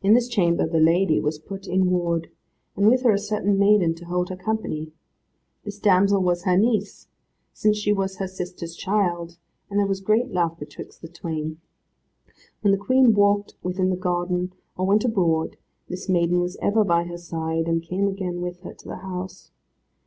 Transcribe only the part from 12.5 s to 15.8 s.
When the Queen walked within the garden, or went abroad,